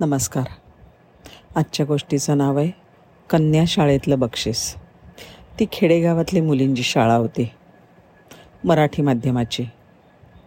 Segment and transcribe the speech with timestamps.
[0.00, 0.44] नमस्कार.
[1.56, 2.70] आजच्या गोष्टीचं नाव आहे
[3.30, 4.74] कन्या शाळेतलं बक्षीस.
[5.58, 7.50] ती खेडेगावातली मुलींची शाळा होती.
[8.64, 9.64] मराठी माध्यमाची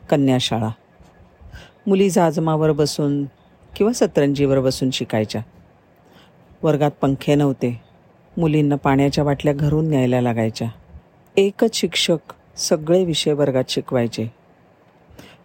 [0.10, 0.70] कन्या शाळा.
[1.88, 3.26] मुली जाजमावर बसून
[3.76, 5.42] किंवा सतरंजीवर बसून शिकायच्या.
[6.64, 7.82] वर्गात पंखे नव्हते.
[8.38, 10.68] मुलींना पाण्याच्या बाटल्या घरून न्यायला लागायच्या.
[11.38, 14.28] एकच शिक्षक सगळे विषय वर्गात शिकवायचे.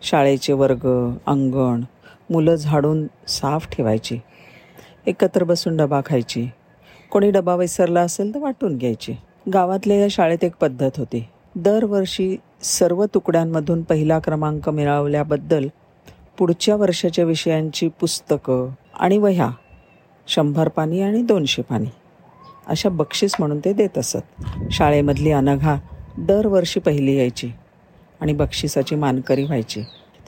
[0.03, 1.81] शाळेचे वर्ग अंगण
[2.31, 4.19] मुलं झाडून साफ ठेवायची.
[5.07, 6.49] एकत्र बसून डबा खायची.
[7.11, 9.15] कोणी डबा विसरला असेल तर वाटून घ्यायची.
[9.53, 11.25] गावातल्या या शाळेत एक पद्धत होती.
[11.57, 15.69] दरवर्षी सर्व तुकड्यांमधून पहिला क्रमांक मिळवल्याबद्दल
[16.39, 19.51] पुढच्या वर्षाच्या विषयांची पुस्तकं आणि वह्या
[20.27, 21.89] शंभर पानी आणि दोनशे पानी
[22.67, 24.45] अशा बक्षीस म्हणून ते देत असत.
[24.71, 25.77] शाळेमधली अनघा
[26.19, 27.51] दरवर्षी पहिली यायची
[28.21, 29.83] आणि बक्षिसाची मानकरी व्हायची.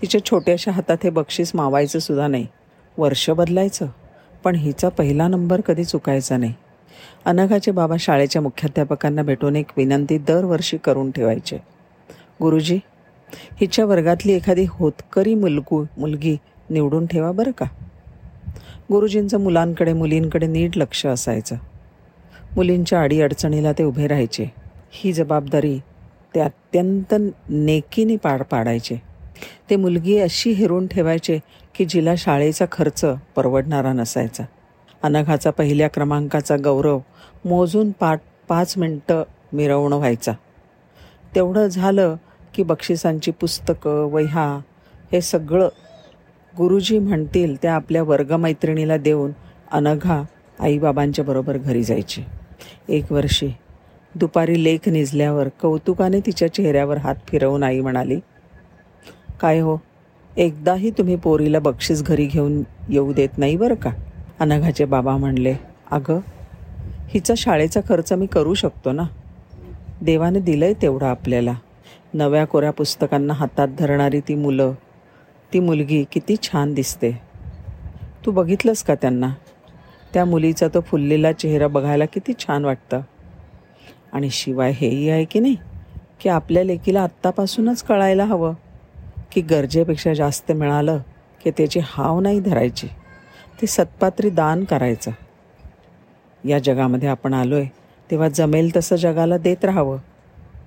[0.05, 2.47] तिच्या छोट्याशा हातात हे बक्षीस मावायचं सुद्धा नाही.
[2.99, 3.87] वर्ष बदलायचं.
[4.45, 6.55] पण हिचा पहिला नंबर कधी चुकायचा नाही.
[7.25, 11.57] अनघाचे बाबा शाळेच्या मुख्याध्यापकांना भेटून एक विनंती दरवर्षी करून ठेवायचे.
[12.43, 12.79] गुरुजी
[13.61, 16.37] हिच्या वर्गातली एखादी होतकरी मुलगू मुलगी
[16.71, 17.67] निवडून ठेवा बरं का?
[18.93, 21.57] गुरुजींचं मुलांकडे मुलींकडे नीट लक्ष असायचं.
[22.57, 24.53] मुलींच्या अडीअडचणीला ते उभे राहायचे.
[24.93, 25.79] ही जबाबदारी
[26.35, 27.15] ते अत्यंत
[27.49, 29.14] नेकीने पार पाडायचे.
[29.71, 31.39] ते मुलगी अशी हिरून ठेवायचे
[31.75, 33.05] की जिला शाळेचा खर्च
[33.37, 34.45] परवडणारा नसायचा.
[35.03, 36.99] अनघाचा पहिल्या क्रमांकाचा गौरव
[37.45, 39.23] मोजून पाठ पाच मिनटं
[39.53, 40.33] मिरवणं व्हायचा.
[41.35, 42.17] तेवढं झालं
[42.55, 44.61] की बक्षिसांची पुस्तकं वह्या
[45.13, 45.69] हे सगळं
[46.59, 49.31] गुरुजी म्हणतील त्या आपल्या वर्गमैत्रिणीला देऊन
[49.73, 50.23] अनघा
[50.61, 52.23] आईबाबांच्या बरोबर घरी जायची.
[52.89, 53.53] एक वर्षी
[54.15, 58.21] दुपारी लेख निजल्यावर कौतुकाने तिच्या चेहऱ्यावर हात फिरवून आई म्हणाली
[59.41, 59.77] काय हो?
[60.37, 63.91] एकदाही तुम्ही पोरीला बक्षीस घरी घेऊन येऊ देत नाही बरं का?
[64.41, 65.55] अनघाचे बाबा म्हणले
[65.91, 66.21] अगं
[67.09, 69.03] हिचा शाळेचा खर्च मी करू शकतो ना?
[70.03, 71.55] देवाने दिलं आहे तेवढं आपल्याला.
[72.15, 74.73] नव्या कोऱ्या पुस्तकांना हातात धरणारी ती मुलं
[75.53, 77.21] ती मुलगी किती छान दिसते.
[78.27, 79.35] तू बघितलंस का त्यांना?
[80.15, 83.01] त्या मुलीचा तो फुललेला चेहरा बघायला किती छान वाटतं.
[84.13, 85.57] आणि शिवाय हेही आहे की नाही
[86.21, 88.55] की आपल्या लेकीला आत्तापासूनच कळायला हवं.
[89.35, 90.99] की गरजेपेक्षा जास्त मिळालं
[91.45, 92.89] की त्याची हाव नाही धरायची.
[93.61, 95.11] ती सत्पात्री दान करायचं.
[96.45, 97.67] या जगामध्ये आपण आलो आहे
[98.11, 99.99] तेव्हा जमेल तसं जगाला देत राहावं.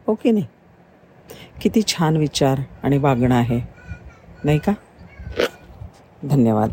[0.08, 0.46] हो की नाही?
[1.62, 3.62] किती छान विचार आणि वागणं आहे.
[4.44, 4.72] नाही का?
[6.24, 6.70] धन्यवाद.